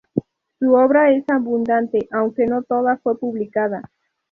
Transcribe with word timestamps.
Su 0.57 0.73
obra 0.73 1.11
es 1.11 1.29
abundante, 1.29 2.09
aunque 2.11 2.47
no 2.47 2.63
toda 2.63 2.97
fue 3.03 3.19
publicada. 3.19 3.91